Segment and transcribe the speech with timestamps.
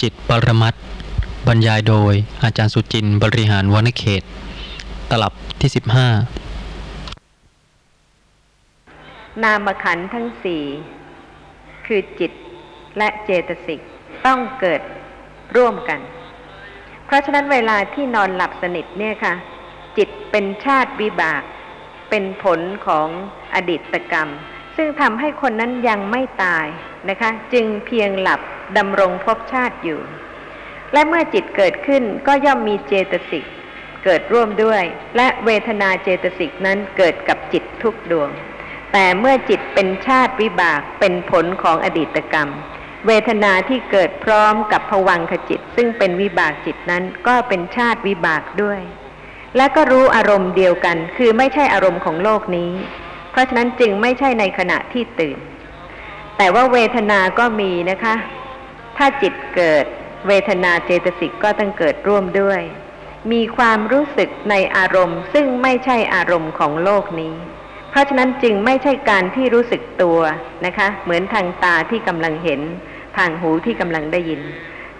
[0.00, 0.74] จิตปรมัต
[1.46, 4.22] บรรยายโดยอาจารย์สุจินต์บริหารวณเขต
[5.10, 5.70] ตลับที่
[6.56, 10.62] 15 นามขันทั้งสี่
[11.86, 12.32] คือจิต
[12.98, 13.80] และเจตสิก
[14.26, 14.80] ต้องเกิด
[15.56, 16.00] ร่วมกัน
[17.06, 19.34] เพราะฉะนั้นเวลาที่นอนหลับสนิทเนี่ยค่ะ
[19.96, 21.42] จิตเป็นชาติวิบาก
[22.10, 23.08] เป็นผลของ
[23.54, 24.28] อดีตกรรม
[24.76, 26.66] ซึ่งทำให้คนนั้นยังไม่ตาย
[27.08, 28.40] นะคะ จึงเพียงหลับ
[28.76, 30.00] ดำรงภพชาติอยู่
[30.92, 33.44] และเมื่อจิตเกิดขึ้นก็ย่อมมีเจตสิก
[34.04, 34.82] เกิดร่วมด้วย
[35.16, 38.30] และเวทนาเจตสิกนั้นเกิดกับจิตทุกดวง
[38.92, 42.48] แต่เมื่อจิตเป็นชาติวิบากเป็นผลของอดีตกรรม
[43.06, 48.80] เวทนาที่เกิดพร้อมกับผวังขจิต ซึ่งเป็นวิบากจิตนั้นก็เป็นชาติวิบากด้วย
[49.56, 52.72] และก็รู้อารมณ์เดียวกัน คือไม่ใช่อารมณ์ของโลกนี้
[53.30, 55.38] เพราะฉะนั้นจึงไม่ใช่ในขณะที่ตื่น
[56.36, 58.14] แต่ว่าเวทนาก็มีนะคะ
[58.98, 59.84] ถ้าจิตเกิด
[60.26, 62.60] เวทนาเจตสิกก็ต้องเกิดร่วมด้วย
[63.32, 67.34] มีความรู้สึกในอารมณ์ ซึ่งไม่ใช่อารมณ์ของโลกนี้
[67.90, 70.18] เพราะฉะนั้นจึงไม่ใช่การที่รู้สึกตัว
[70.66, 72.60] นะคะ เหมือนทางตาที่กำลังเห็น
[73.16, 74.40] ทางหูที่กำลังได้ยิน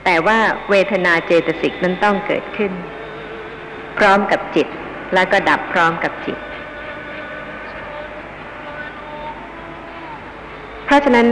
[0.04, 0.38] แต่ว่า
[0.70, 2.72] เวทนาเจตสิกนั้นต้องเกิดขึ้น
[3.98, 4.68] พร้อมกับจิต
[5.14, 6.38] แล้วก็ดับพร้อมกับจิต
[10.84, 11.28] เพราะฉะนั้น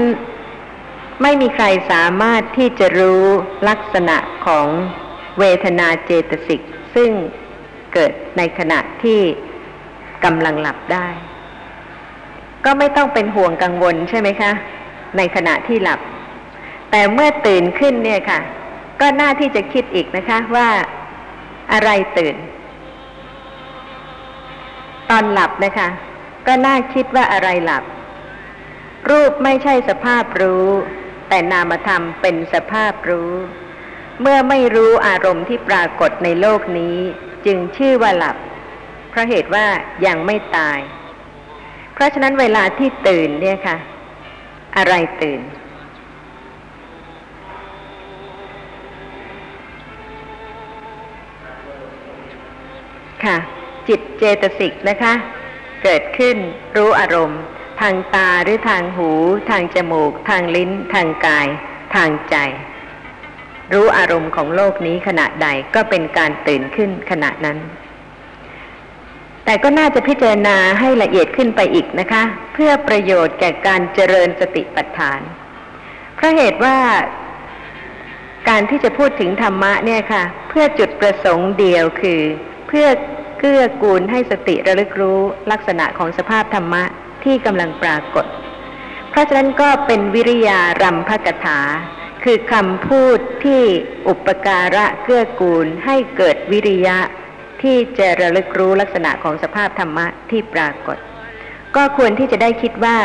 [1.23, 3.25] ไม่มีใครสามารถที่จะรู้
[3.69, 4.67] ลักษณะของ
[5.39, 6.61] เวทนาเจตสิก
[6.95, 7.11] ซึ่ง
[7.93, 9.21] เกิดในขณะที่
[10.25, 11.09] กำลังหลับได้
[12.65, 14.53] ก็ไม่ต้องเป็นห่วงกังวลใช่ไหมคะ
[15.17, 16.01] ในขณะที่หลับ
[16.91, 18.41] แต่เมื่อตื่นขึ้นเนี่ยค่ะ
[19.01, 20.69] ก็น่าที่จะคิดอีกนะคะว่า
[21.73, 22.37] อะไรตื่น
[25.11, 25.89] ตอนหลับนะคะ
[26.47, 27.85] ก็น่าคิดว่าอะไรหลับ
[29.11, 30.69] รูปไม่ใช่สภาพรู้
[31.29, 33.33] แต่นามธรรมเป็นสภาพรู้
[34.21, 36.97] เมื่อไม่รู้อารมณ์ที่ปรากฏในโลกนี้
[37.47, 38.37] จึงชื่อว่าหลับ
[39.11, 39.67] เพราะเหตุว่า
[40.07, 40.79] ยังไม่ตาย
[41.95, 43.77] เพราะฉะนั้นเวลาที่ตื่นเนี่ยค่ะ
[44.77, 45.41] อะไรตื่น
[53.25, 53.37] ค่ะ
[53.89, 55.13] จิตเจตสิกนะคะ
[55.83, 56.37] เกิดขึ้น
[56.77, 57.41] รู้อารมณ์
[57.81, 59.11] ทางตาหรือทางหู
[59.51, 61.47] ทางจมูก ทางลิ้น ทางกาย
[61.95, 62.37] ทางใจ
[63.73, 67.59] รู้อารมณ์ของโลกนี้ขณะใดก็เป็นการตื่นขึ้นขณะนั้น
[69.45, 72.23] แต่ก็น่าจะพิจารณาให้ละเอียดขึ้นไปอีกนะคะ
[72.55, 75.21] เพื่อประโยชน์แก่การเจริญสติปัฏฐาน
[76.17, 76.77] เพราะเหตุว่า
[78.49, 82.21] การที่จะพูดถึงธรรมะเนี่ยค่ะ เพื่อจุดประสงค์เดียวคือ
[82.69, 82.87] เพื่อ
[83.39, 85.21] เกื้อกูลให้สติระลึกรู้
[85.51, 86.85] ลักษณะของสภาพธรรมะ
[87.27, 88.27] ที่กำลังปรากฏ
[89.11, 91.59] เพราะฉะนั้นก็เป็นวิริยารำพกถา
[92.25, 93.63] คือคำพูดที่
[94.09, 96.99] อุปการะเกื้อกูลให้เกิดวิริยะ
[97.63, 100.99] ที่จะระลึกรู้ลักษณะของสภาพธรรมะที่ปรากฏ
[101.77, 102.99] ก็ควรที่จะได้คิดว่า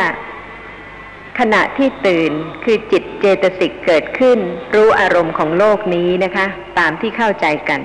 [1.38, 2.32] ขณะที่ตื่น
[2.64, 4.38] คือจิตเจตสิกเกิดขึ้น
[4.74, 6.46] รู้อารมณ์ของโลกนี้นะคะ
[6.78, 7.80] ตามที่เข้าใจกัน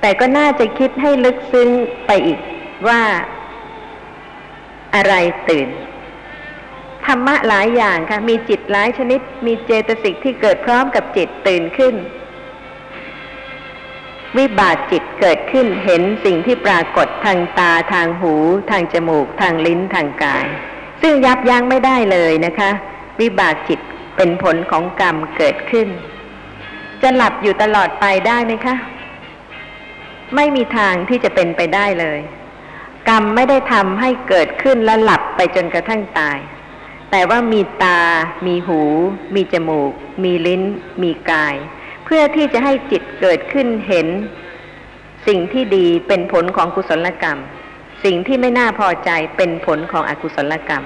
[0.00, 1.68] แต่ก็น่าจะคิดให้ลึกซึ้ง
[2.06, 2.38] ไปอีก
[2.88, 3.00] ว่า
[4.94, 5.14] อะไร
[5.50, 5.68] ตื่น
[7.06, 11.94] ธรรมะหลายอย่างค่ะ มีจิตหลายชนิด มีเจตสิกที่เกิดพร้อมกับจิตตื่นขึ้น
[14.38, 18.34] วิบากจิตเกิดขึ้นเห็นสิ่งที่ปรากฏทางตาทางหู
[18.70, 20.46] ทางจมูก ทางลิ้นทางกาย
[21.02, 22.70] ซึ่งยับยั้งไม่ได้เลยนะคะ
[23.20, 23.80] วิบากจิต
[24.16, 25.88] เป็นผลของกรรมเกิดขึ้น
[27.02, 28.76] จะหลับอยู่ตลอดไปได้ไหมคะ
[30.36, 32.20] ไม่มีทางที่จะเป็นไปได้เลย
[33.08, 36.38] กรรมไม่ได้ทำให้เกิดขึ้นและหลับไปจนกระทั่งตาย
[37.10, 38.00] แต่ว่ามีตา
[38.46, 38.80] มีหู
[39.34, 39.92] มีจมูก
[40.24, 40.62] มีลิ้น
[41.02, 41.54] มีกาย
[42.04, 44.08] เพื่อที่จะให้จิตเกิดขึ้นเห็น
[45.26, 47.38] สิ่งที่ดีเป็นผลของกุศลกรรม
[48.04, 50.84] สิ่งที่ไม่น่าพอใจเป็นผลของอกุศลกรรม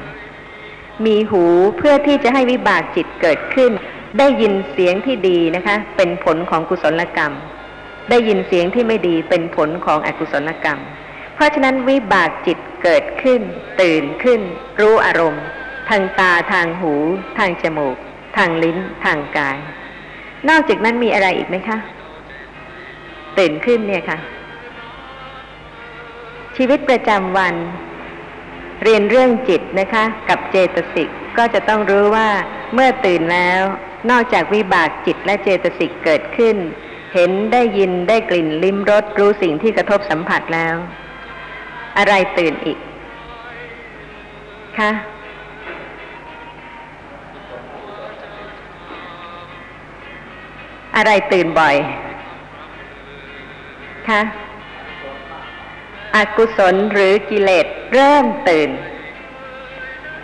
[1.06, 1.44] มีหู
[1.78, 3.72] เพื่อที่จะให้วิบากจิตเกิดขึ้น
[4.18, 7.32] ได้ยินเสียงที่ดีนะคะ เป็นผลของกุศลกรรม
[8.10, 10.78] ได้ยินเสียงที่ไม่ดีเป็นผลของอกุศลกรรม
[11.36, 13.40] เพราะฉะนั้นวิบากจิตเกิดขึ้น
[13.80, 14.40] ตื่นขึ้น
[14.80, 15.44] รู้อารมณ์
[15.88, 16.94] ทางตาทางหู
[17.38, 17.96] ทางจมูก
[18.36, 19.58] ทางลิ้น ทางกาย
[20.48, 21.78] นอกจากนั้นมีอะไรอีกไหมคะ
[23.38, 24.18] ตื่นขึ้นเนี่ยค่ะ
[26.56, 27.54] ชีวิตประจำวัน
[28.82, 31.08] เรียนเรื่องจิตนะคะ กับเจตสิก
[31.38, 32.28] ก็จะต้องรู้ว่า
[32.74, 33.62] เมื่อตื่นแล้ว
[34.10, 36.56] นอกจากวิบากจิตและเจตสิกเกิดขึ้น
[37.14, 40.76] เห็นได้ยินได้กลิ่นลิ้มรสรู้สิ่งที่กระทบสัมผัสแล้ว
[41.98, 42.78] อะไรตื่นอีก
[44.78, 44.90] คะ
[50.96, 51.76] อะไรตื่นบ่อย
[54.08, 54.20] คะ
[56.14, 58.70] อกุศลหรือกิเลสเริ่มตื่น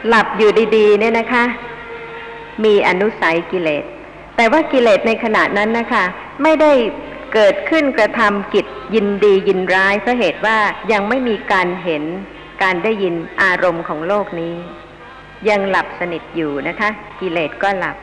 [0.09, 1.45] หลับอยู่ดีๆ เนี่ยนะคะ
[2.65, 3.85] มีอนุสัยกิเลส
[4.37, 6.05] แต่ว่ากิเลสในขณะนั้นนะคะ
[6.43, 6.73] ไม่ได้
[7.35, 10.59] เกิดขึ้นกระทำกิจยินดียินร้ายเพราะเหตุว่า
[10.93, 12.05] ยังไม่มีการเห็น
[12.63, 14.55] การได้ยินอารมณ์ของโลกนี้
[15.49, 16.91] ยังหลับสนิทอยู่นะคะ
[17.21, 17.97] กิเลสก็หลับ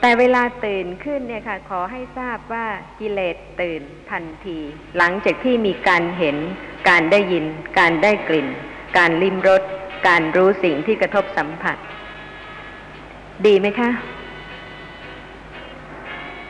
[0.00, 2.66] แต่เวลาตื่นขึ้นเนี่ยค่ะ ขอให้ทราบว่า
[3.00, 4.58] กิเลสตื่นทันที
[4.98, 6.36] หลังจากที่มีการเห็น
[6.88, 7.44] การได้ยิน
[7.78, 8.48] การได้กลิ่น
[8.98, 9.62] การลิ้มรส
[10.08, 11.76] การรู้สิ่งที่กระทบสัมผัส
[13.46, 13.90] ดีไหมคะ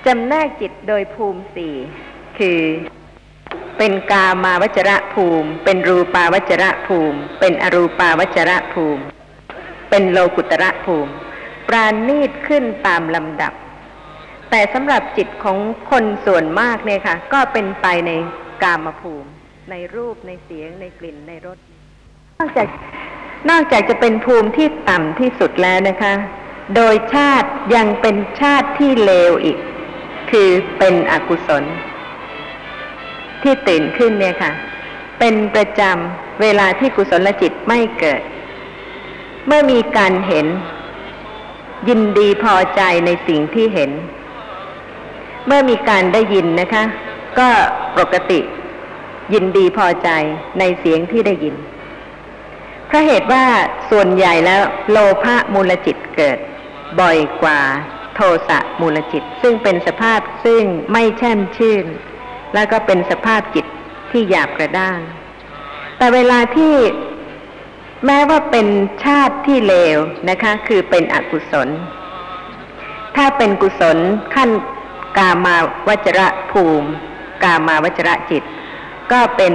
[0.07, 1.75] จำแนกจิตโดยภูมิสี่
[2.41, 2.61] คือ
[3.79, 9.03] เป็นกามาวจระภูมิ เป็นรูปาวจระภูมิ เป็นอรูปาวจระภูมิ
[9.91, 11.13] เป็นโลกุตระภูมิ
[11.69, 13.53] ปราณีตขึ้นตามลำดับ
[14.51, 15.59] แต่สำหรับจิตของ
[15.91, 18.11] คนส่วนมากเนี่ยค่ะ ก็เป็นไปใน
[18.63, 19.29] กามภูมิ
[19.71, 21.59] ในรูปในเสียงในกลิ่นในรส
[22.39, 22.69] นอกจาก
[23.51, 26.15] นอกจากจะเป็นภูมิที่ต่ำที่สุดแล้วนะคะ
[26.77, 29.59] โดยชาติยังเป็นชาติที่เลวอีก
[30.31, 30.49] คือ
[30.79, 31.65] เป็นอกุศล
[33.43, 34.53] ที่ตื่นขึ้นเนี่ยค่ะ
[35.19, 38.21] เป็นประจำเวลาที่กุศลจิตไม่เกิด
[39.47, 40.47] เมื่อมีการเห็น
[41.89, 43.91] ยินดีพอใจในสิ่งที่เห็น
[45.47, 46.85] เมื่อมีการได้ยินนะคะ
[47.39, 47.49] ก็
[47.99, 48.41] ปกติ
[49.35, 50.09] ยินดีพอใจ
[50.59, 51.55] ในเสียงที่ได้ยิน
[52.87, 53.45] เพราะเหตุว่า
[53.91, 56.39] ส่วนใหญ่แล้วโลภะมูลจิตเกิด
[57.01, 57.61] บ่อยกว่า
[58.15, 61.85] โทสะมูลจิต ซึ่งเป็นสภาพซึ่งไม่แช่มชื่น
[62.55, 63.67] แล้วก็เป็นสภาพจิต
[64.11, 64.99] ที่หยาบกระด้าง
[65.97, 66.75] แต่เวลาที่
[68.07, 68.67] แม้ว่าเป็น
[69.05, 69.99] ชาติที่เลว
[70.31, 71.69] นะคะ คือเป็นอกุศล
[73.17, 73.99] ถ้าเป็นกุศล
[74.35, 74.51] ขั้น
[75.19, 75.57] กามา
[75.89, 76.89] วจระภูมิ
[77.45, 78.43] กามาวจระจิต
[79.13, 79.55] ก็เป็น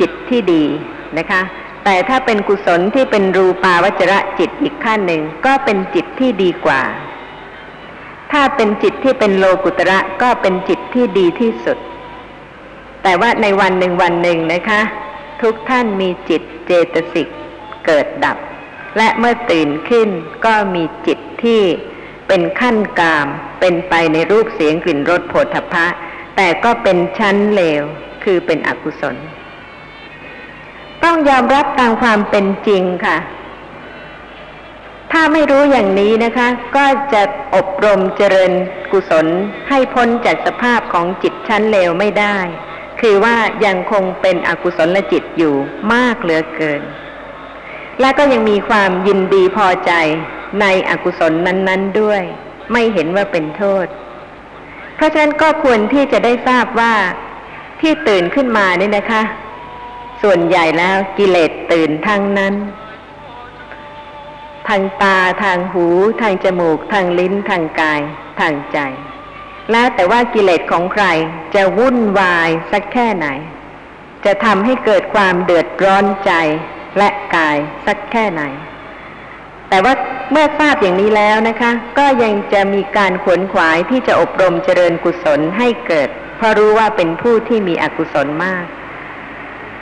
[0.00, 0.64] จิตที่ดี
[1.18, 1.42] นะคะ
[1.84, 6.80] แต่ถ้าเป็นกุศลที่เป็นรูปาวจระจิตอีกขั้นหนึ่ง ก็เป็นจิตที่ดีกว่า
[8.32, 11.78] ถ้าเป็นจิตที่เป็นโลกุตระก็เป็นจิตที่ดีที่สุด
[13.02, 14.80] แต่ว่าในวันหนึ่งวันหนึ่งนะคะ
[15.42, 17.28] ทุกท่านมีจิตเจตสิก
[17.86, 18.36] เกิดดับ
[18.96, 20.08] และเมื่อตื่นขึ้น
[20.46, 21.62] ก็มีจิตที่
[22.28, 23.26] เป็นขั้นกาม
[23.60, 25.86] เป็นไปในรูปเสียงกลิ่นรสโผฏฐัพพะ
[26.36, 27.82] แต่ก็เป็นชั้นเลว
[28.24, 29.16] คือเป็นอกุศล
[31.04, 33.16] ต้องยอมรับตามความเป็นจริงค่ะ
[35.16, 37.22] ถ้าไม่รู้อย่างนี้นะคะ ก็จะ
[37.54, 38.52] อบรมเจริญ
[38.92, 39.26] กุศล
[39.68, 42.36] ให้พ้นจากสภาพของจิตชั้นเลวไม่ได้
[43.00, 45.54] คือว่ายังคงเป็นอกุศลจิตอยู่
[45.92, 46.82] มากเหลือเกิน
[48.00, 49.92] และก็ยังมีความยินดีพอใจ
[50.60, 52.22] ในอกุศลนั้น ๆด้วย
[52.72, 53.86] ไม่เห็นว่าเป็นโทษ
[54.96, 56.94] เพราะฉะนั้นก็ควรที่จะได้ทราบว่า
[57.80, 59.22] ที่ตื่นขึ้นมานี่นะคะ
[60.22, 62.54] ส่วนใหญ่แล้วกิเลสตื่นทั้งนั้น
[64.68, 65.86] ทางตาทางหู
[66.20, 68.00] ทางจมูก ทางลิ้น ทางกาย
[68.40, 68.78] ทางใจ
[69.70, 71.04] แล้วแต่ว่ากิเลสของใคร
[71.54, 73.28] จะวุ่นวายสักแค่ไหน
[74.24, 76.32] จะทำให้เกิดความเดือดร้อนใจ
[76.98, 77.56] และกาย
[77.86, 78.42] สักแค่ไหน
[79.68, 79.94] แต่ว่า
[80.32, 88.66] เมื่อทราบอย่างนี้แล้วนะคะ ก็ยังจะมีการขวนขวายที่จะอบรมเจริญกุศลให้เกิด เพราะรู้ว่าเป็นผู้ที่มีอกุศลมาก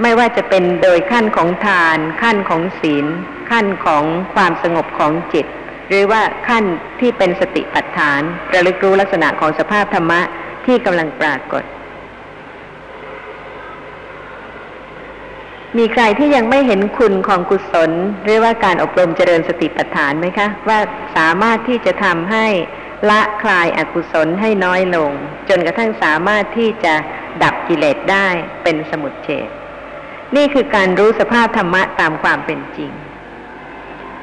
[0.02, 3.06] ไม่ว่าจะเป็นโดยขั้นของทานขั้นของศีล
[3.52, 4.04] ขั้นของ
[4.34, 5.46] ความสงบของจิต
[5.88, 6.64] หรือว่าขั้น
[7.00, 8.20] ที่เป็นสติปัฏฐาน
[8.54, 10.20] ระลึกรู้ลักษณะของสภาพธรรมะ
[10.66, 11.64] ที่กำลังปรากฏ
[15.78, 17.90] มีใครที่ยังไม่เห็นคุณของกุศล
[18.24, 20.78] หรือว่าการอบรมเจริญสติปัฏฐานไหมคะ ว่า
[21.16, 22.46] สามารถที่จะทำให้
[23.10, 25.10] ละคลายอากุศลให้น้อยลง
[25.48, 26.94] จนกระทั่งสามารถที่จะ
[27.42, 28.26] ดับกิเลสได้
[28.62, 29.48] เป็นสมุดเฉด
[30.36, 32.92] นี่คือการรู้สภาพธรรมะตามความเป็นจริง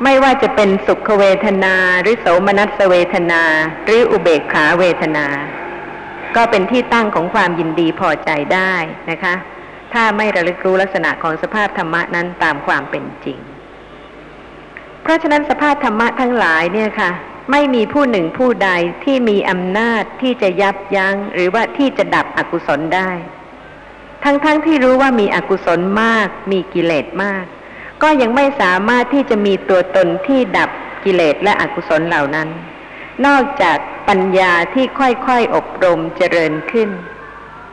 [0.03, 3.43] ไม่ว่าจะเป็นสุขเวทนา หรือโสมนัสเวทนา
[3.85, 5.27] หรืออุเบกขาเวทนา
[6.35, 8.73] ก็เป็นที่ตั้งของความยินดีพอใจได้
[9.11, 9.35] นะคะ
[9.93, 13.39] ถ้าไม่ระลึกรู้ลักษณะของสภาพธรรมะนั้นตามความเป็นจริง
[15.03, 17.11] เพราะฉะนั้นสภาพธรรมะทั้งหลายเนี่ยค่ะ
[17.51, 18.69] ไม่มีผู้หนึ่งผู้ใด
[19.03, 23.09] ที่มีอำนาจที่จะยับยัง้ง หรือว่าที่จะดับอกุศลได้
[24.23, 27.45] ทั้งๆทที่รู้ว่ามีอกุศลมาก มีกิเลสมาก
[28.03, 30.69] ก็ยังไม่สามารถที่จะมีตัวตนที่ดับ
[31.03, 32.49] กิเลสและอกุศลเหล่านั้น
[33.25, 33.77] นอกจาก
[34.09, 36.89] ปัญญาที่ค่อยๆอบรมเจริญขึ้น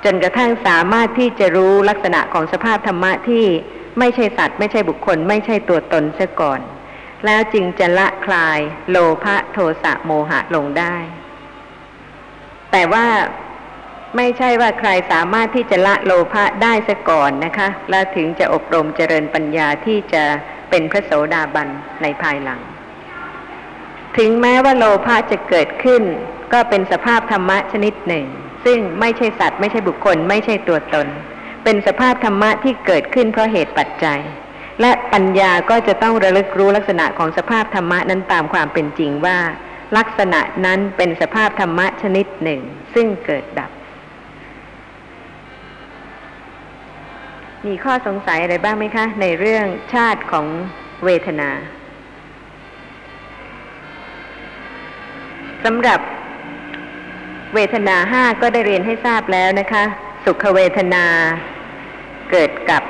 [0.05, 3.45] จนกระทั่งสามารถที่จะรู้ลักษณะของสภาพธรรมะที่
[3.99, 6.61] ไม่ใช่สัตว์ ไม่ใช่บุคคล ไม่ใช่ตัวตนเสียก่อน
[7.25, 8.59] แล้วจึงจะละคลาย
[8.91, 10.97] โลภะโทสะโมหะลงได้
[12.73, 13.07] แต่ว่า
[14.17, 20.25] ไม่ใช่ว่าใครสามารถที่จะละโลภะได้ซะก่อนนะคะ แล้วถึงจะอบรมเจริญปัญญาที่จะ
[20.71, 21.69] เป็นพระโสดาบัน
[22.03, 22.61] ในภายหลัง
[24.19, 26.03] ถึงแม้ว่าโลภะจะเกิดขึ้น
[26.53, 28.27] ก็เป็นสภาพธรรมะชนิดหนึ่ง
[28.65, 31.07] ซึ่งไม่ใช่สัตว์ไม่ใช่บุคคล ไม่ใช่ตัวตน
[31.65, 34.21] เป็นสภาพธรรมะที่เกิดขึ้นเพราะเหตุปัจจัย
[34.81, 39.39] และปัญญาก็จะต้องระลึกรู้ลักษณะของสภาพธรรมะนั้นตามความเป็นจริงว่า
[39.97, 42.61] ลักษณะนั้นเป็นสภาพธรรมะชนิดหนึ่ง
[42.95, 43.71] ซึ่งเกิดดับ
[47.67, 50.47] มีข้อสงสัยอะไรบ้างไหมคะ ในเรื่องชาติของ
[51.05, 51.51] เวทนา
[55.65, 56.01] สำหรับ
[57.55, 59.85] เวทนาห้าก็ได้เรียนให้ทราบแล้วนะคะ
[60.25, 61.05] สุขเวทนา
[62.31, 62.83] เกิดกับ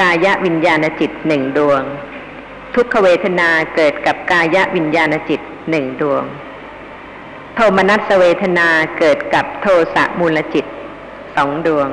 [0.00, 1.82] กายวิญญาณจิตหนึ่งดวง
[2.74, 5.40] ทุกขเวทนาเกิดกับกายวิญญาณจิต
[5.70, 6.24] หนึ่งดวง
[7.54, 8.68] โทมนัสเวทนา
[8.98, 10.66] เกิดกับโทสะมูลจิต
[11.36, 11.90] สองดวง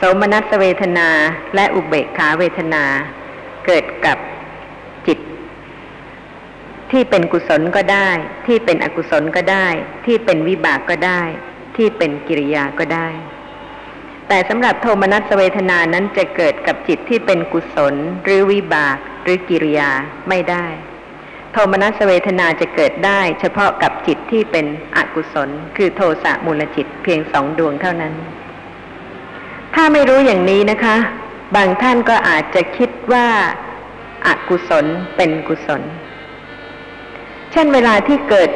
[0.00, 1.08] สมนัสเวทนา
[1.54, 2.84] และอุเบกขาเวทนา
[3.66, 4.18] เกิดกับ
[5.06, 5.18] จิต
[6.90, 8.08] ที่เป็นกุศลก็ได้
[8.46, 9.66] ที่เป็นอกุศลก็ได้
[10.06, 11.22] ที่เป็นวิบากก็ได้
[11.76, 13.08] ที่เป็นกิริยาก็ได้
[14.28, 19.90] แต่สำหรับโทมนัสเวทนานั้นจะเกิดกับจิตที่เป็นกุศล หรือวิบากหรือกิริยา
[20.28, 20.66] ไม่ได้
[21.52, 28.14] โทมนัสเวทนาจะเกิดได้เฉพาะกับจิตที่เป็นอกุศล คือโทสะมูลจิตเพียงสองดวงเท่านั้น
[29.78, 30.96] ถ้าไม่รู้อย่างนี้นะคะ
[31.56, 33.28] บางท่านก็อาจจะคิดว่า
[34.26, 35.82] อากุศลเป็นกุศล
[37.52, 38.50] เช่นเวลาที่เกิด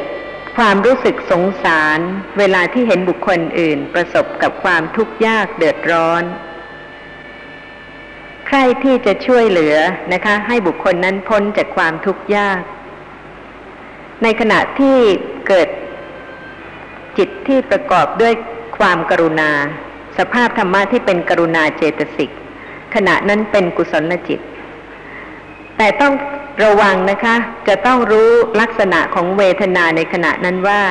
[0.57, 1.99] ความรู้สึกสงสาร
[2.39, 6.23] เวลาที่เห็นบุคคลอื่นประสบกับความทุกข์ยากเดือดร้อน
[8.47, 9.75] ใครที่จะช่วยเหลือ
[10.13, 12.61] นะคะ ให้บุคคลนั้นพ้นจากความทุกข์ยาก
[14.23, 14.97] ในขณะที่
[15.47, 15.69] เกิด
[17.17, 18.33] จิตที่ประกอบด้วย
[18.77, 19.51] ความกรุณา
[20.17, 22.31] สภาพธรรมะที่เป็นกรุณาเจตสิก
[22.95, 24.39] ขณะนั้นเป็นกุศลจิต
[25.77, 26.13] แต่ต้อง
[26.63, 27.35] ระวังนะคะ
[27.67, 28.29] จะต้องรู้
[28.61, 30.81] ลักษณะของเวทนาในขณะนั้นว่า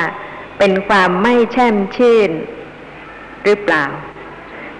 [0.58, 2.30] เป็นความไม่แช่มชื่น
[3.44, 3.84] หรือเปล่า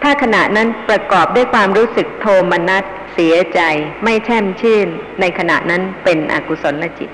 [0.03, 3.61] ถ้าขณะนั้นประกอบด้วยความรู้สึกโทมนัสเสียใจ
[4.05, 4.87] ไม่แช่มชื่น
[5.21, 7.11] ในขณะนั้นเป็นอกุศลจิต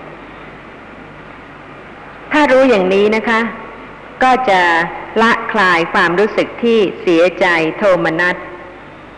[2.32, 3.40] ถ้ารู้อย่างนี้นะคะ
[4.22, 4.62] ก็จะ
[5.22, 7.46] ละคลายความรู้สึกที่เสียใจ
[7.78, 8.36] โทมนัส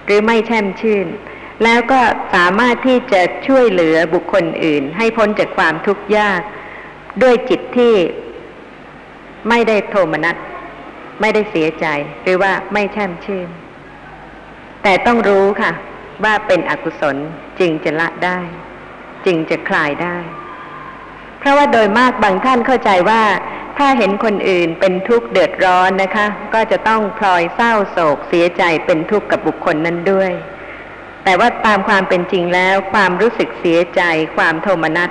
[0.05, 1.07] หรือไม่แช่มชื่น
[1.65, 2.01] แล้วก็
[2.35, 6.41] สามารถที่จะช่วยเหลือบุคคลอื่น ให้พ้นจากความทุกข์ยาก
[7.23, 7.95] ด้วยจิตที่
[9.49, 10.37] ไม่ได้โทมนัส
[11.21, 11.87] ไม่ได้เสียใจ
[12.23, 13.49] หรือว่าไม่แช่มชื่น
[14.83, 15.73] แต่ต้องรู้ค่ะ
[16.25, 17.17] ว่าเป็นอกุศล
[17.59, 18.39] จึงจะละได้
[19.27, 20.17] จึงจะคลายได้
[21.39, 23.23] เพราะว่าโดยมากบางท่านเข้าใจว่า
[23.79, 30.33] ถ้าเห็นคนอื่นเป็นทุกข์เดือดร้อนนะคะ ก็จะต้องพลอยเศร้าโศกเสียใจเป็นทุกข์กับบุคคลนั้นด้วย
[31.25, 34.03] แต่ว่าตามความเป็นจริงแล้ว ความรู้สึกเสียใจ
[34.37, 35.11] ความโทมนัส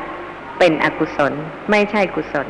[0.59, 1.33] เป็นอกุศล
[1.71, 2.47] ไม่ใช่กุศล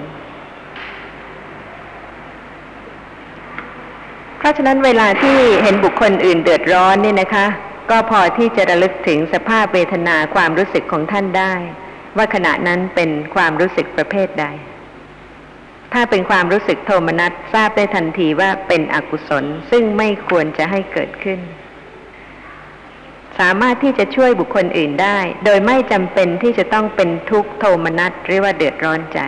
[4.37, 7.45] เพราะฉะนั้นเวลาที่เห็นบุคคลอื่นเดือดร้อนเนี่ยนะคะ
[7.89, 11.53] ก็พอที่จะระลึกถึงสภาพเวทนาความรู้สึกของท่านได้
[12.17, 14.47] ว่าขณะนั้นเป็นความรู้สึกประเภทใด
[15.99, 21.39] ถ้าเป็นความรู้สึกโทมนัสทราบได้ทันทีว่าเป็นอกุศลซึ่งไม่ควรจะให้เกิดขึ้น
[23.39, 29.19] สามารถที่จะช่วยบุคคลอื่นได้ โดยไม่จำเป็นที่จะต้องเป็นทุกข์โทมนัสหรือว่าเดือดร้อนใจ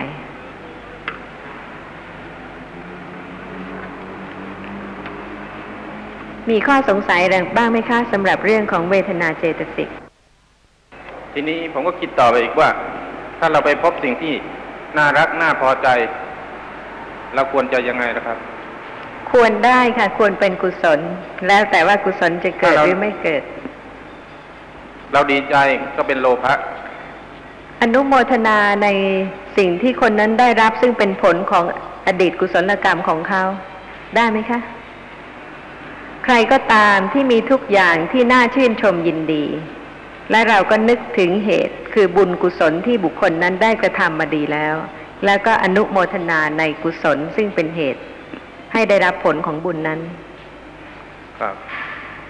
[6.50, 9.88] มีข้อสงสัยอะไรบ้างไหมคะสำหรับเรื่องของเวทนาเจตสิก
[11.32, 12.70] ทีนี้ผมก็คิดต่อไปอีกว่า
[13.38, 14.32] ถ้าเราไปพบสิ่งที่
[14.96, 15.90] น่ารักน่าพอใจ
[17.34, 18.38] เราควรจะยังไงนะครับ
[19.32, 21.00] ควรได้ค่ะ ควรเป็นกุศล
[21.46, 23.42] แล้วแต่ว่ากุศลจะเกิดถ้าเราหรือไม่เกิด
[25.12, 25.54] เราดีใจ
[25.96, 26.54] ก็เป็นโลภะ
[27.80, 28.88] อนุโมทนาใน
[29.56, 31.64] สิ่งที่คนนั้นได้รับซึ่งเป็นผลของ
[32.06, 33.42] อดีตกุศลกรรมของเขา
[34.16, 34.60] ได้ไหมคะ
[36.24, 39.44] ใครก็ตามที่มีทุกอย่างที่น่าชื่นชมยินดี
[40.30, 44.74] และเราก็นึกถึงเหตุคือบุญกุศลที่บุคคลนั้นได้กระทำมาดีแล้ว
[45.26, 48.02] แล้วก็อนุโมทนาในกุศลซึ่งเป็นเหตุ
[48.72, 50.00] ให้ได้รับผลของบุญนั้น
[51.40, 51.54] ครับ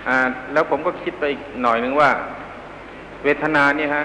[0.06, 0.18] อ่า
[0.52, 2.10] แล้วผมก็คิดไปอีกหน่อยนึงว่า
[3.24, 4.04] เวทนาเนี่ยฮะ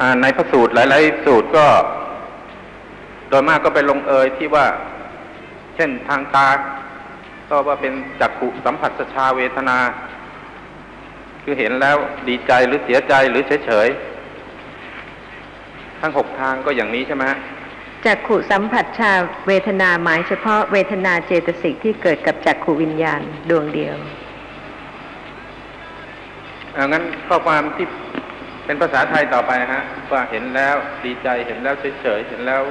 [0.00, 1.66] อ่าในพระสูตรหลาย ๆ สูตรก็
[3.28, 4.66] โดยมากก็ไปลงเอยที่ว่า
[5.76, 6.48] เช่นทางตา
[7.50, 9.78] ก็ว่าเป็นจักขุสัมผัสชาเวทนา
[11.42, 11.96] คือเห็นแล้ว
[12.28, 13.88] ดีใจหรือเสียใจหรือเฉย
[15.14, 17.38] ๆ ทั้งหกทางก็อย่างนี้ใช่ไหมฮะ
[18.06, 19.12] จักขุสัมผัสชา
[19.46, 23.96] เวทนาหมายเฉพาะเวทนาเจตสิกที่เกิดกับจักขุวิญญาณดวงเดียว
[26.76, 27.86] อ่างั้นข้อความที่
[28.64, 29.82] เป็นภาษาไทยต่อไปนะฮะ
[30.12, 32.62] ว่าเห็นแล้วดีใจเห็นแล้วเฉยๆเห็นแล้ว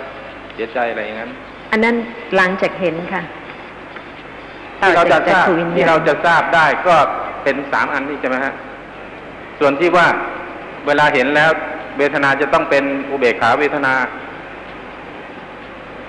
[0.53, 1.31] เสียใจอะไรอย่างนั้น
[1.71, 1.95] อันนั้น
[2.35, 3.21] หลังจากเห็นค่ะ
[4.79, 6.95] ที่เราจะต่อทราบกขุวิญญณที่เราจะทราบได้ก็
[7.43, 8.53] เป็นสามอันนี้ใช่ไหมฮะ
[9.59, 10.07] ส่วนที่ว่า
[10.88, 11.50] เวลาเห็นแล้ว
[11.97, 13.93] เวทนาจะต้องเป็นอุเบกขาเวทนา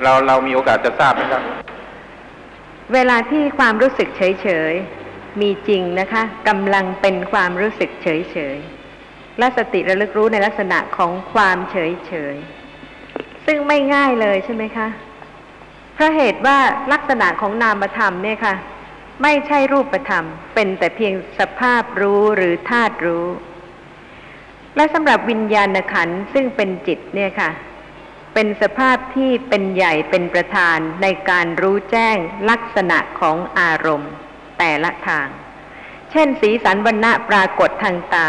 [0.02, 1.42] เราเรามีโอกาสจะทราบไหมครับ
[2.94, 14.88] เวลาที่ความรู้สึกเฉยๆมีจริงนะคะกำลังเป็นความรู้สึกเฉยๆและสติระลึกรู้ในลักษณะของความเฉยๆซึ่งไม่ง่ายเลยใช่ไหมคะ
[15.94, 16.58] เพราะเหตุว่า
[16.92, 18.54] ลักษณะของนามธรรมเนี่ยค่ะ
[19.22, 23.26] ไม่ใช่รูปธรรม เป็นแต่เพียงสภาพรู้หรือธาตุรู้
[24.76, 27.50] และสำหรับวิญญาณขันธ์ซึ่งเป็นจิตเนี่ยค่ะ
[28.34, 32.16] เป็นสภาพที่เป็นใหญ่เป็นประธานในการรู้แจ้ง
[32.50, 34.12] ลักษณะของอารมณ์
[34.58, 35.26] แต่ละทาง
[36.10, 38.16] เช่น สีสันวรรณะปรากฏทางต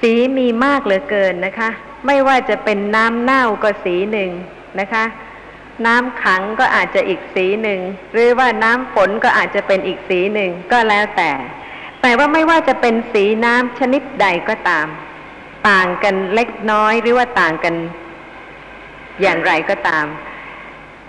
[0.00, 1.70] สีมีมากเหลือเกินนะคะ
[2.06, 4.30] ไม่ว่าจะเป็นน้ำเน่าก็สีหนึ่ง
[4.80, 5.04] นะคะ
[5.86, 7.80] น้ำขังก็อาจจะอีกสีหนึ่ง
[8.12, 11.30] หรือว่าน้ำฝนก็อาจจะเป็นอีกสีหนึ่งก็แล้วแต่
[12.02, 14.86] แต่ว่าไม่ว่าจะเป็นสีน้ำชนิดใดก็ตาม
[15.68, 17.74] ต่างกันเล็กน้อยหรือว่าต่างกัน
[19.22, 20.06] อย่างไรก็ตาม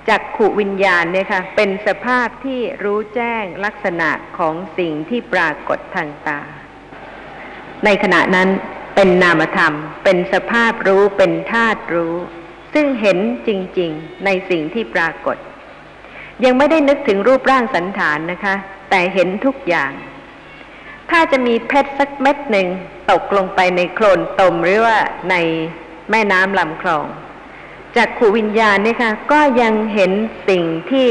[0.09, 6.39] จักขุวิญญาณเนี่ยค่ะเป็นสภาพที่รู้แจ้งลักษณะของสิ่งที่ปรากฏทางตา
[7.85, 8.49] ในขณะนั้น
[8.95, 12.15] เป็นนามธรรม เป็นสภาพรู้เป็นธาตุรู้
[12.73, 15.37] ซึ่งเห็นจริง ๆ ในสิ่งที่ปรากฏ
[16.43, 18.55] ยังไม่ได้นึกถึงรูปร่างสันฐานนะคะ
[18.89, 19.91] แต่เห็นทุกอย่าง
[21.09, 22.67] ถ้าจะมีเพชรสักเม็ดหนึ่ง
[23.11, 24.97] ตกลงไปในโคลนตมหรือว่า
[25.29, 25.35] ใน
[26.11, 27.05] แม่น้ำลำคลอง
[27.97, 30.11] จากขูวิญญาณเนี่ยค่ะก็ยังเห็น
[30.49, 31.09] สิ่งที่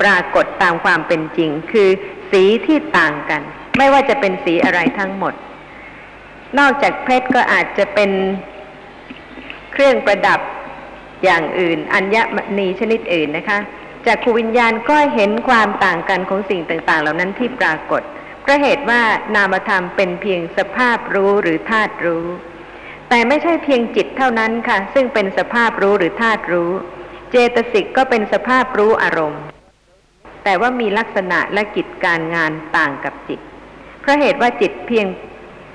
[0.00, 1.88] ปรากฏตามความเป็นจริง คือ
[2.30, 3.42] สีที่ต่างกัน
[3.78, 5.34] ไม่ว่าจะเป็นสีอะไรทั้งหมด
[6.58, 8.10] นอกจากเพชรก็อาจจะเป็น
[9.72, 10.40] เครื่องประดับ
[11.24, 13.58] อย่างอื่น อัญมณีชนิดอื่นนะคะ
[14.06, 18.02] จากขูวิญญาณก็เห็นความต่างกันของสิ่งต่าง ๆ เหล่านั้นที่ปรากฏ
[18.42, 19.00] เพราะเหตุว่า
[19.34, 22.26] นามธรรมเป็นเพียงสภาพรู้หรือธาตุรู้
[23.08, 26.70] แต่ไม่ใช่เพียงจิต เท่านั้นค่ะ ซึ่งเป็นสภาพรู้หรือธาตุรู้
[27.30, 29.42] เจตสิกก็เป็นสภาพรู้อารมณ์
[30.44, 33.40] แต่ว่ามีลักษณะและกิจการงานต่างกับจิต
[34.00, 35.06] เพราะเหตุว่าจิตเพียง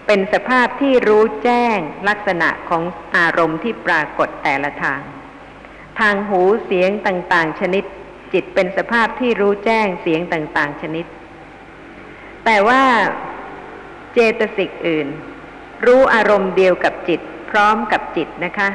[0.07, 1.77] เป็นสภาพที่รู้แจ้ง
[2.09, 2.83] ลักษณะของ
[3.17, 5.01] อารมณ์ที่ปรากฏแต่ละทาง
[5.99, 7.83] ทางหูเสียงต่างๆ ชนิด
[8.33, 11.05] จิตเป็นสภาพที่รู้แจ้งเสียงต่างๆ ชนิด
[12.45, 12.83] แต่ว่า
[14.13, 15.07] เจตสิกอื่น
[15.85, 18.69] รู้อารมณ์เดียวกับจิต พร้อมกับจิตนะคะ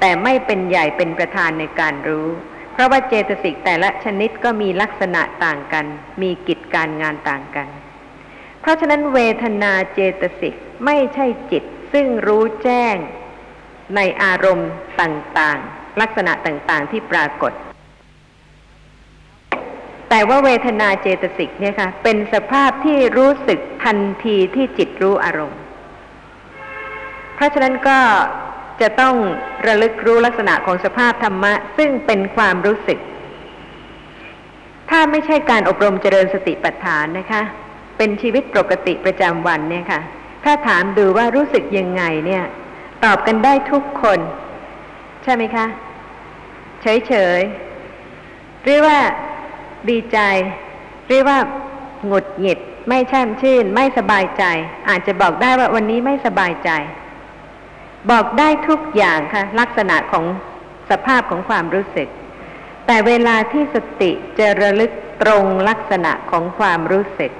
[0.00, 2.28] แต่ไม่เป็นใหญ่เป็นประธานในการรู้
[2.72, 5.86] เพราะว่าเจตสิกแต่ละชนิดก็มีลักษณะต่างกัน
[6.22, 7.68] มีกิจการงานต่างกัน
[8.60, 12.96] เพราะฉะนั้นเวทนาเจตสิกไม่ใช่จิตซึ่งรู้แจ้ง
[13.96, 14.70] ในอารมณ์
[15.00, 17.52] ต่างๆ ลักษณะต่างๆที่ปรากฏ
[20.10, 25.59] แต่ว่าเวทนาเจตสิกเนี่ยค่ะ เป็นสภาพที่รู้สึกทันทีที่จิตรู้อารมณ์
[27.40, 27.98] ราะฉะนั้นก็
[28.80, 29.14] จะต้อง
[29.66, 32.98] ระลึกรู้ลักษณะของสภาพธรรมะ ซึ่งเป็นความรู้สึก
[34.90, 37.42] ถ้าไม่ใช่การอบรมเจริญสติปัฏฐานนะคะ
[37.96, 40.00] เป็นชีวิตปกติประจำวันเนี่ยค่ะ
[40.44, 42.44] ถ้าถามดูว่ารู้สึกยังไงเนี่ย
[43.04, 44.18] ตอบกันได้ทุกคน
[45.24, 45.66] ใช่ไหมคะ
[46.82, 48.98] เฉยๆหรือว่า
[49.90, 50.18] ดีใจ
[51.06, 51.38] หรือว่า
[52.06, 54.44] หงุดหงิด ไม่แช่มชื่น ไม่สบายใจ
[54.88, 56.70] อาจจะบอกได้ว่าวันนี้ไม่สบายใจ
[58.10, 60.24] บอกได้ทุกอย่างค่ะ ลักษณะของ
[60.90, 62.08] สภาพของความรู้สึก
[62.86, 67.32] แต่เวลาที่สติจะระลึกตรงลักษณะของความรู้สึก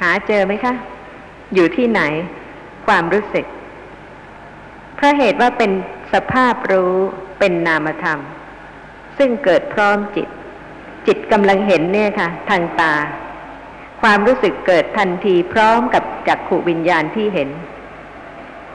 [0.00, 0.74] หาเจอไหมคะ
[1.54, 2.02] อยู่ที่ไหน
[2.86, 3.46] ความรู้สึก
[4.94, 5.70] เพราะเหตุว่าเป็น
[6.12, 6.94] สภาพรู้
[7.38, 8.18] เป็นนามธรรม
[9.18, 10.28] ซึ่งเกิดพร้อมจิต
[11.06, 12.94] จิตกำลังเห็นเนี่ยค่ะ ทางตา
[14.02, 17.48] ความรู้สึกเกิดทันทีพร้อมกับจักขูวิญญาณที่เห็น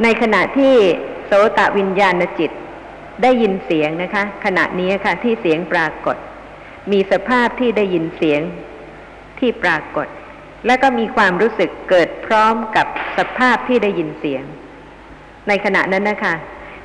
[0.04, 0.76] ในขณะที่
[1.26, 2.52] โสตวิญญาณจิต
[3.24, 6.18] ได้ยินเสียงนะคะ ขณะนี้ค่ะ ที่เสียงปรากฏ
[6.92, 8.42] มีสภาพที่ได้ยินเสียง
[9.40, 10.08] ที่ปรากฏ
[10.66, 14.44] และก็มีความรู้สึกเกิดพร้อมกับสภาพที่ได้ยินเสียง
[15.48, 16.36] ในขณะนั้นนะคะ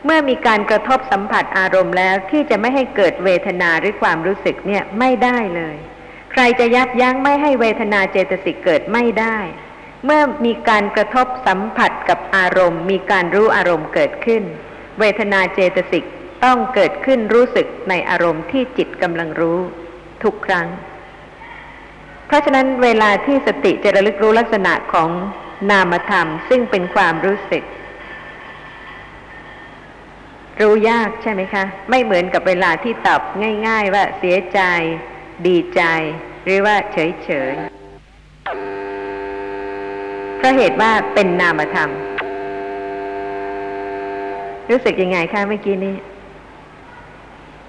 [0.05, 5.77] เมื่อมีการกระทบสัมผัสอารมณ์แล้วที่จะไม่ให้เกิดเวทนาหรือความรู้สึกเนี่ยไม่ได้เลย
[6.33, 9.39] ใครจะยับยั้งไม่ให้เวทนาเจตสิกเกิดไม่ได้
[10.05, 14.43] เมื่อมีการกระทบสัมผัสกับอารมณ์ มีการรู้อารมณ์เกิดขึ้น
[14.99, 16.05] เวทนาเจตสิก
[16.45, 19.59] ต้องเกิดขึ้นรู้สึกในอารมณ์ที่จิตกำลังรู้
[20.23, 20.67] ทุกครั้ง
[22.27, 25.11] เพราะฉะนั้นเวลาที่สติจะระลึกรู้ลักษณะของ
[25.71, 27.65] นามธรรม ซึ่งเป็นความรู้สึก
[30.61, 33.21] รู้ยากใช่ไหมคะ ไม่เหมือนกับเวลาที่ตอบ
[33.67, 34.61] ง่าย ๆ ว่าเสียใจ
[35.47, 35.83] ดีใจ
[36.45, 38.92] หรือว่าเฉยๆ
[40.43, 41.91] เพราะเหตุว่าเป็นนามธรรม
[44.71, 45.97] รู้สึกยังไงคะเมื่อกี้นี้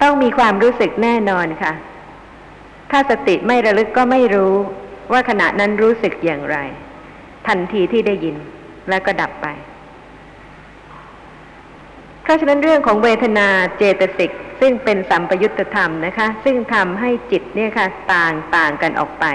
[0.02, 1.72] ต้องมีความรู้สึกแน่นอนค่ะ
[2.90, 4.54] ถ้าสติไม่ระลึกก็ไม่รู้
[5.12, 6.56] ว่าขณะนั้นรู้สึกอย่างไร
[7.48, 8.36] ทันทีที่ได้ยิน
[8.88, 9.46] แล้วก็ดับไป
[12.22, 19.26] เพราะฉะนั้นเรื่องของเวทนาเจตสิกซึ่งเป็นสัมปยุตธรรมนะคะ ซึ่งทำให้จิตเนี่ยค่ะ ต่างต่างกันออกไป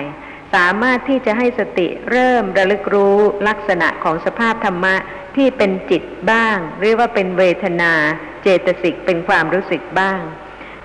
[0.54, 4.96] สามารถที่จะให้สติเริ่มระลึกรู้ลักษณะของสภาพธรรมะ
[5.36, 7.94] ที่เป็นจิตบ้าง หรือว่าเป็นเวทนา
[8.42, 10.22] เจตสิกเป็นความรู้สึกบ้าง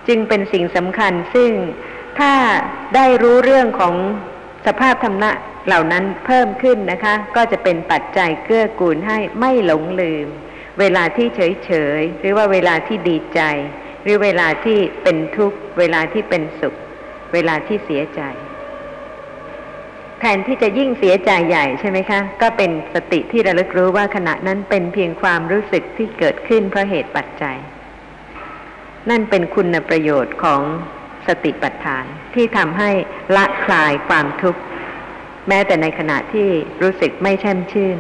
[0.08, 1.50] จึงเป็นสิ่งสำคัญซึ่ง
[2.18, 2.32] ถ้า
[2.94, 3.94] ได้รู้เรื่องของ
[4.66, 5.30] สภาพธรรมะ
[5.66, 10.26] เหล่านั้นเพิ่มขึ้นนะคะ ก็จะเป็นปัจจัยเกื้อกูลให้ไม่หลงลืม
[10.80, 13.40] เวลาที่เฉยเฉยหรือว่าเวลาที่ดีใจ
[14.02, 16.74] หรือเวลาที่เป็นทุกข์ เวลาที่เป็นสุข
[17.32, 18.22] เวลาที่เสียใจ
[20.24, 27.56] ทนที่จะยิ่งเสียใจใหญ่ใช่ไหมคะ ก็เป็นสติที่ระลึกรู้ว่าขณะนั้นเป็นเพียงความรู้สึกที่เกิดขึ้นเพราะเหตุปัจจัย
[29.10, 30.60] นั่นเป็นคุณประโยชน์ของ
[31.26, 32.90] สติปัฏฐานที่ทำให้
[33.36, 34.60] ละคลายความทุกข์
[35.48, 36.48] แม้แต่ในขณะที่
[36.82, 37.98] รู้สึกไม่แช่มชื่น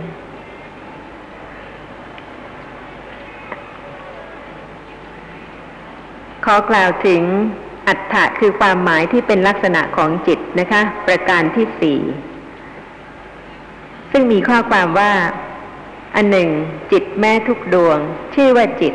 [6.44, 7.22] ขอกล่าวถึง
[7.88, 12.00] อัฏฐะคือความหมายที่เป็นลักษณะของจิตนะคะ ประการที่สี่
[14.12, 15.12] ซึ่งมีข้อความว่า
[16.14, 16.48] อันหนึ่ง
[16.92, 17.98] จิตแม้ทุกดวง
[18.34, 18.94] ชื่อว่าจิต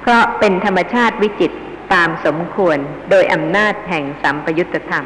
[0.00, 1.52] เพราะเป็นธรรมชาติวิจิต
[1.94, 2.78] ตามสมควร
[3.10, 5.04] โดยอำนาจแห่งสัมปยุตธรรม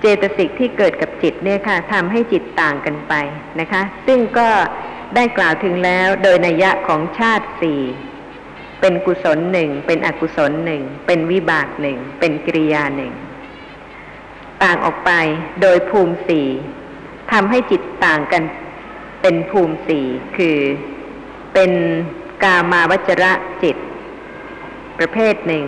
[0.00, 3.14] เจตสิกที่เกิดกับจิตเนี่ยค่ะทำให้จิตต่างกันไป
[3.60, 4.48] นะคะ ซึ่งก็
[5.14, 7.80] ได้กล่าวถึงแล้วโดยนัยยะของชาติสี่
[8.80, 13.12] เป็นกุศลหนึ่ง เป็นอกุศลหนึ่ง เป็นวิบากหนึ่ง เป็นกิริยาหนึ่ง
[14.62, 15.10] ต่างออกไป
[15.62, 16.46] โดยภูมิสี่
[17.32, 18.42] ทำให้จิตต่างกัน
[19.22, 20.04] เป็นภูมิสี่
[20.36, 20.58] คือ
[21.54, 21.72] เป็น
[22.42, 23.76] กามาวจระจิต
[24.98, 25.64] ประเภทหนึ่ง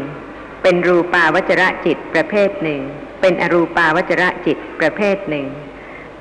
[0.63, 2.81] เป็นรูปาวจระจิตประเภทหนึ่ง
[3.21, 5.47] เป็นอรูปาวจระจิตประเภทหนึ่ง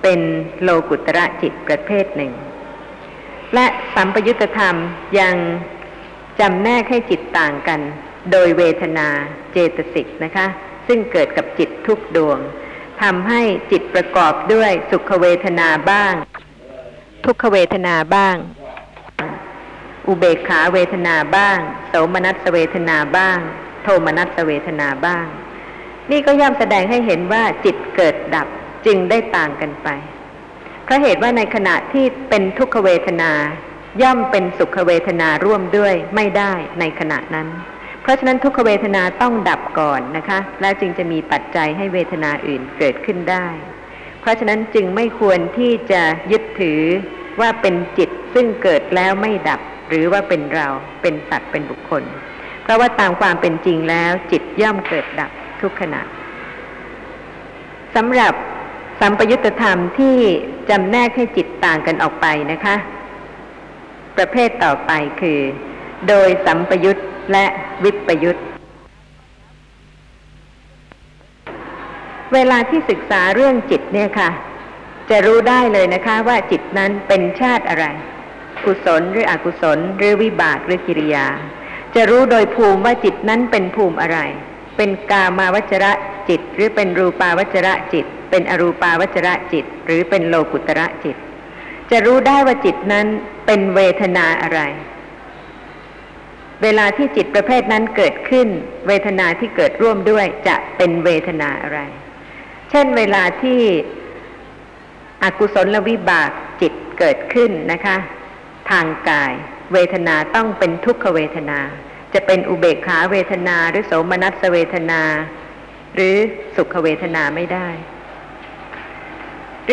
[0.02, 0.20] เป็น
[0.62, 2.32] โลกุตระจิตประเภทหนึ่ง
[3.54, 4.76] และสัมปยุตธรรม
[5.20, 5.36] ยัง
[6.40, 7.80] จำแนกให้จิตต่างกัน
[8.32, 9.08] โดยเวทนา
[9.52, 10.48] เจตสิกนะคะ
[10.88, 12.40] ซึ่งเกิดกับจิตทุกดวง
[13.02, 13.42] ทำให้
[13.72, 16.14] จิตประกอบด้วยสุขเวทนาบ้าง
[17.26, 18.36] ทุกขเวทนาบ้าง
[20.08, 23.38] อุเบกขาเวทนาบ้างโสมนัสเวทนาบ้าง
[23.84, 25.26] โทมนัสเวทนาบ้าง
[26.12, 28.48] นี่ก็ย่อมแสดงให้เห็นว่าจิตเกิดดับ
[28.86, 29.90] จึงได้ต่างกันไป
[30.84, 33.32] เพราะเหตุว่าในขณะที่เป็นทุกขเวทนา
[34.02, 37.48] ย่อมเป็นสุขเวทนาร่วมด้วยไม่ได้ในขณะนั้น
[38.02, 43.48] เพราะฉะนั้นทุกขเวทนาต้องดับก่อนนะคะ แล้วจึงจะมีปัจจัยให้เวทนาอื่นเกิดขึ้นได้
[44.22, 46.02] เพราะฉะนั้นจึงไม่ควรที่จะ
[46.32, 46.82] ยึดถือ
[47.42, 50.68] ว่าเป็นจิตซึ่งเกิดแล้วไม่ดับ หรือว่าเป็นเรา
[51.02, 52.04] เป็นสัตว์เป็นบุคคล
[52.64, 56.02] เพราะว่าตามความเป็นจริงแล้วจิตย่อมเกิดดับทุกขณะ
[57.96, 58.34] สำหรับ
[59.00, 60.18] สัมปยุตธรรมที่
[60.70, 62.76] จำแนกให้จิตต่างกันออกไปนะคะ
[64.18, 65.40] ประเภทต่อไปคือ
[66.08, 66.98] โดยสัมปยุต
[67.32, 67.46] และ
[67.84, 68.38] วิปยุต
[72.34, 74.30] เวลาที่ศึกษาเรื่องจิตเนี่ยค่ะ
[75.10, 77.86] จะรู้ได้เลยนะคะว่าจิตนั้นเป็นชาติอะไร
[78.66, 81.28] กุศลหรืออกุศล หรือวิบากหรือกิริยา
[81.96, 84.20] จะรู้โดยภูมิว่าจิตนั้นเป็นภูมิอะไร
[84.78, 85.92] เป็นกามาวจระ
[86.30, 91.16] จิต หรือเป็นรูปาวจระจิต เป็นอรูปาวจระจิต หรือเป็นโลกุตระจิต
[91.92, 93.08] จะรู้ได้ว่าจิตนั้น
[93.46, 94.62] เป็นเวทนาอะไร
[96.64, 98.48] เวลาที่จิตประเภทนั้นเกิดขึ้น
[98.88, 101.80] เวทนาที่เกิดร่วมด้วยจะเป็นเวทนาอะไร
[102.70, 103.62] เช่นเวลาที่
[105.24, 107.98] อกุศลวิบากจิตเกิดขึ้นนะคะ
[108.72, 109.34] ทางกาย
[109.74, 111.60] เวทนาต้องเป็นทุกขเวทนา
[112.14, 115.02] จะเป็นอุเบกขาเวทนาหรือโสมนัสเวทนา
[115.96, 116.16] หรือ
[116.56, 117.68] สุขเวทนาไม่ได้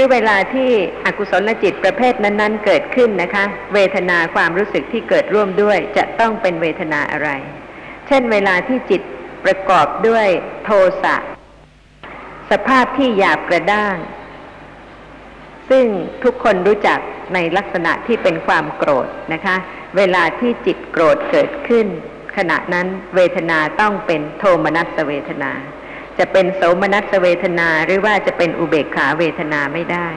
[0.01, 0.71] รือเวลาที่
[1.07, 7.31] อกุศลจิตประเภทนั้น ๆ เกิดขึ้นนะคะ เวทนาความรู้สึกที่เกิดร่วมด้วยจะต้องเป็นเวทนาอะไร
[8.07, 9.03] เช่นเวลาที่จิต
[9.45, 10.27] ประกอบด้วย
[10.65, 10.71] โท
[11.03, 11.17] สะ
[12.51, 13.97] สภาพที่หยาบกระด้าง
[15.71, 15.85] ซึ่ง
[16.25, 16.99] ทุกคนรู้จัก
[17.35, 19.57] ในลักษณะที่เป็นความโกรธนะคะ
[19.97, 21.87] เวลาที่จิตโกรธเกิดขึ้น
[22.37, 25.53] ขขณะนั้นเวทนาต้องเป็นโทมนัสเวทนา
[26.19, 30.09] จะเป็นโสมนัสเวทนาหรือว่าจะเป็นอุเบกขาเวทนาไม่ได้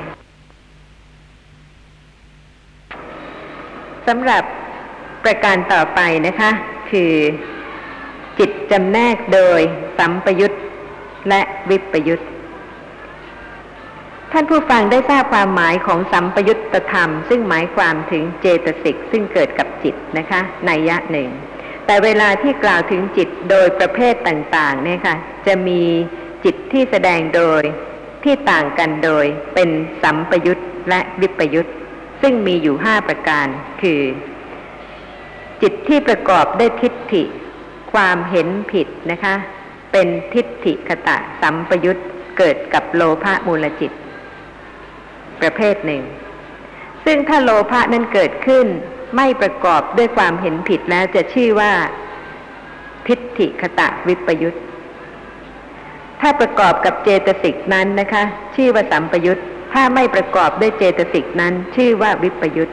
[4.08, 4.44] สำหรับ
[5.24, 6.52] ประการต่อไปนะคะ
[6.92, 7.14] คือ
[8.40, 9.62] จิตจำแนกโดย
[9.98, 10.54] สัมปยุต
[11.30, 12.24] และวิปยุต
[14.32, 21.30] ท่านผู้ฟังได้ทราบความหมายของสัมปยุตตธรรม ซึ่งหมายความถึงเจตสิกซึ่งเกิดกับจิตนะคะในยะหนึ่ง
[21.86, 25.15] แต่เวลาที่กล่าวถึงจิตโดยประเภทต่างๆเนี่ยค่ะ
[25.48, 25.82] จะมี
[26.46, 27.62] จิตที่แสดงโดย
[28.24, 29.70] ที่ต่างกันโดยเป็น
[30.04, 31.70] สัมปยุตและวิปยุต
[32.22, 33.48] ซึ่งมีอยู่ห้าประการ
[33.82, 34.02] คือ
[35.62, 37.24] จิตที่ประกอบด้วยทิฏฐิ
[37.94, 39.36] ความเห็นผิดนะคะ
[39.91, 42.02] เป็นทิฏฐิคตะสัมปยุต
[42.38, 43.91] เกิดกับโลภะมูลจิต
[45.41, 46.04] ประเภทหนึ่ง
[47.06, 48.67] ซึ่งถ้าโลภะนั้นเกิดขึ้น
[49.15, 51.71] ไม่ประกอบด้วยความเห็นผิดแล้วจะชื่อว่า
[53.08, 54.58] ทิฏฐิคตะวิปยุต
[56.21, 58.24] ถ้าประกอบกับเจตสิกนั้นนะคะ
[58.56, 59.41] ชื่อว่าสัมปยุต
[59.74, 62.71] ถ้าไม่ประกอบด้วยเจตสิกนั้น ชื่อว่าวิปยุต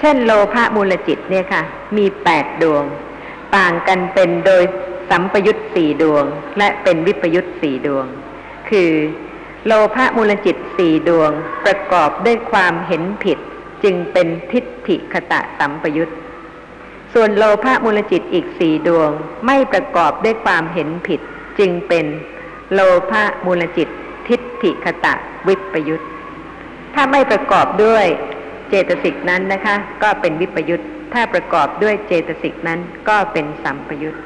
[0.00, 1.62] เช่นโลภะมูลจิตเนี่ยค่ะ
[1.96, 2.84] มีแปดดวง
[3.56, 4.62] ต่างกันเป็นโดย
[5.10, 6.24] สัมปยุตสี่ดวง
[6.58, 8.06] และเป็นวิปยุตสี่ดวง
[8.70, 8.90] คือ
[9.66, 11.30] โลภะมูลจิตสี่ดวง
[11.64, 13.38] ประกอบด้วยความเห็นผิด
[13.82, 16.12] จึงเป็นทิฏฐิคตะสัมปยุต
[17.12, 19.10] ส่วนโลภะมูลจิตอีกสี่ดวง
[19.46, 21.20] ไม่ประกอบด้วยความเห็นผิด
[21.58, 22.06] จึงเป็น
[22.72, 23.88] โลภะมูลจิต
[24.28, 25.14] ทิฏฐิคตะ
[25.48, 26.04] วิปยุต
[26.94, 28.06] ถ้าไม่ประกอบด้วย
[28.68, 30.84] เจตสิกนั้นนะคะ ก็เป็นวิปยุต
[31.14, 34.16] ถ้าประกอบด้วยเจตสิกนั้นก็เป็นสัมปยุต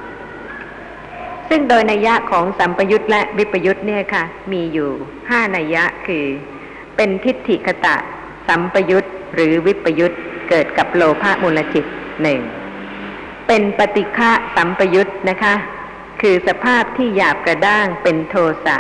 [1.49, 4.91] ซึ่งโดยนัยยะของสัมปยุตและวิปยุตเนี่ยค่ะ มีอยู่
[5.31, 6.25] ห้านัยยะคือ
[6.97, 7.97] เป็นทิฏฐิคตะ
[8.49, 10.13] สัมปยุตหรือวิปยุต
[10.49, 11.85] เกิดกับโลภะมูลจิต
[12.23, 12.41] หนึ่ง
[13.47, 15.55] เป็นปฏิฆะสัมปยุตนะคะ
[16.21, 18.77] คือสภาพที่หยาบกระด้างเป็นโทสะ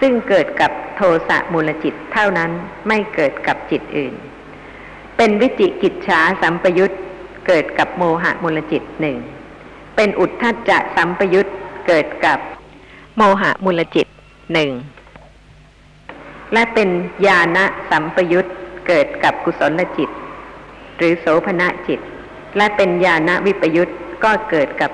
[0.00, 2.50] ซึ่งเกิดกับโทสะมูลจิตเท่านั้น
[2.88, 4.14] ไม่เกิดกับจิตอื่น
[5.16, 6.94] เป็นวิจิกิจฉาสัมปยุต
[7.46, 9.16] เกิดกับโมหะมูลจิตหนึ่ง
[9.96, 11.46] เป็นอุทธัจจะสัมปยุต
[11.86, 12.38] เกิดกับ
[13.16, 14.06] โมหะมูลจิต
[14.52, 14.70] หนึ่ง
[16.52, 16.88] และเป็น
[17.26, 17.58] ญาณ
[17.90, 18.46] สัมปยุต
[18.88, 20.10] เกิดกับกุศลจิต
[20.98, 22.00] หรือโสภณจิต
[22.56, 23.92] และเป็นญาณวิปยุต
[24.24, 24.90] ก็เกิดกับ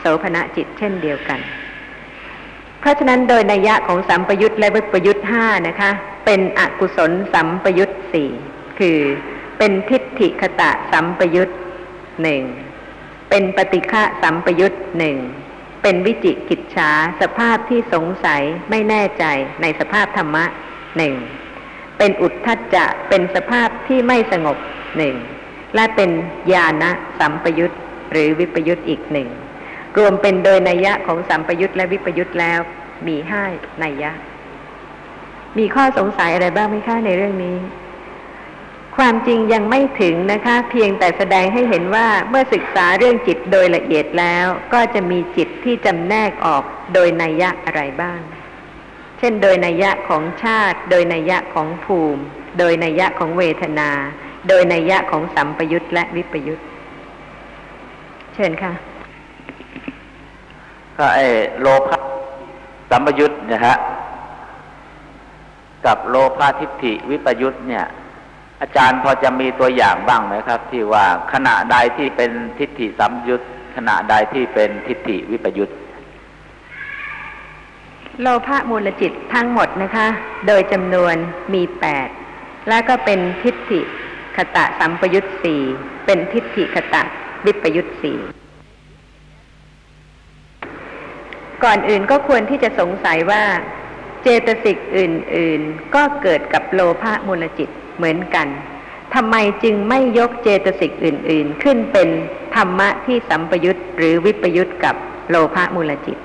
[0.00, 1.40] โสภณจิตเช่นเดียวกัน
[2.80, 5.90] เพราะฉะนั้นโดยนัยยะของสัมปยุตและวิปยุตห้านะคะ
[6.26, 8.30] เป็นอกุศลสัมปยุตสี่
[8.78, 8.98] คือ
[9.58, 11.50] เป็นทิฏฐิคตะสัมปยุต
[12.22, 12.42] หนึ่ง
[13.30, 15.16] เป็นปฏิฆะสัมปยุตหนึ่ง
[15.82, 19.24] เป็นวิจิกิจฉาสภาพที่สงสัยไม่แน่ใจ
[19.62, 20.44] ในสภาพธรรมะ
[20.96, 21.14] หนึ่ง
[22.04, 24.56] เป็นอุทธัจจะเป็นสภาพที่ไม่สงบ
[24.96, 25.16] หนึ่ง
[25.74, 26.10] และเป็น
[26.52, 26.84] ญาณ
[27.18, 27.72] สัมปยุต
[28.12, 29.28] หรือวิปยุตอีกหนึ่ง
[29.98, 32.60] รวมเป็นโดยนัยยะของสัมปยุตและวิปยุตแล้ว
[33.06, 33.44] มีห้า
[33.82, 34.12] นัยยะ
[35.58, 37.56] มีข้อสงสัยอะไรบ้างไหมคะในเรื่องนี้
[38.96, 46.62] ความจริงยังไม่ถึงนะคะ เพียงแต่แสดงให้เห็นว่าเมื่อศึกษาเรื่องจิตโดยละเอียดแล้ว ก็จะมีจิตที่จำแนกออก
[46.94, 48.20] โดยนัยยะอะไรบ้าง
[49.22, 52.22] ช่นโดยนัยยะของชาติ โดยนัยยะของภูมิ
[52.58, 53.90] โดยนัยยะของเวทนา
[54.48, 56.60] โดยนัยยะของสัมปยุตและวิปยุต
[58.34, 58.72] เชิญค่ะ
[60.96, 61.26] ก็ไอ้
[61.60, 61.98] โลภะ
[62.90, 63.76] สัมปยุตนะฮะ
[65.86, 67.84] กับโลภะทิฏฐิวิปยุตเนี่ย
[68.60, 73.42] อาจารย์พอจะมีตัวอย่างบ้างไหมครับ ที่ว่าขณะใดที่เป็นทิฏฐิสัมปยุต
[73.76, 75.70] ขณะใดที่เป็นทิฏฐิวิปยุต
[78.20, 80.06] โลภะมูลจิตทั้งหมดนะคะ
[80.46, 81.14] โดยจำนวน
[81.54, 82.08] มีแปด
[82.68, 83.80] แล้วก็เป็นทิฏฐิ
[84.36, 85.62] คตะสัมปยุตสี่
[86.06, 87.02] เป็นทิฏฐิคตะ
[87.46, 88.18] วิปยุตสี่
[91.64, 93.42] ก่อนอื่นก็ควรที่จะสงสัยว่า
[94.22, 98.46] เจตสิกอื่น ๆ ก็เกิดกับโลภะมูลจิตเหมือนกัน
[99.14, 102.08] ทำไมจึงไม่ยกเจตสิกอื่น ๆ ขึ้นเป็น
[102.56, 104.94] ธรรมะที่สัมปยุตหรือวิปยุตกับ
[105.30, 106.18] โลภะมูลจิต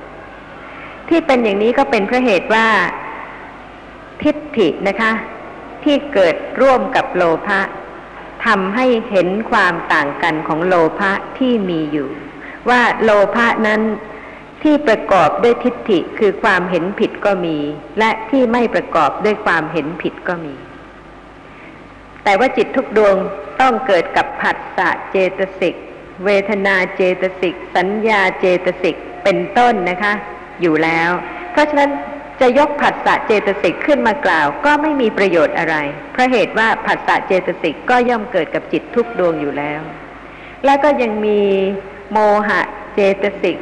[1.10, 2.68] ที่เป็นอย่างนี้ก็เป็นเพราะเหตุว่า
[4.24, 5.12] ทิฏฐินะคะ
[5.84, 7.60] ที่เกิดร่วมกับโลภะ
[8.46, 12.10] ทำให้เห็นความต่างกันของโลภะที่มีอยู่
[12.70, 13.82] ว่าโลภะนั้น
[14.64, 17.58] ที่ประกอบด้วยทิฏฐิคือความเห็นผิดก็มี
[18.00, 20.56] และที่ไม่ประกอบด้วยความเห็นผิดก็มี
[22.24, 23.16] แต่ว่าจิตทุกดวง
[23.62, 25.76] ต้องเกิดกับผัสสะเจตสิก
[26.26, 30.14] เวทนาเจตสิก สัญญาเจตสิกเป็นต้นนะคะ
[30.62, 31.12] อยู่แล้ว
[31.52, 31.92] เพราะฉะนั้น
[32.42, 35.76] จะยกผัสสะเจตสิกขึ้นมากล่าว ก็ไม่มีประโยชน์อะไร
[36.14, 39.82] เพราะเหตุว่าผัสสะเจตสิกก็ย่อมเกิดกับจิตทุกดวงอยู่แล้ว
[40.66, 41.42] แล้วก็ยังมี
[42.12, 42.18] โม
[42.48, 42.62] หะ
[42.94, 43.58] เจตสิก